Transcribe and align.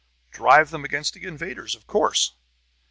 Drive 0.31 0.71
them 0.71 0.83
against 0.83 1.13
the 1.13 1.23
invaders, 1.27 1.75
of 1.75 1.85
course!" 1.85 2.33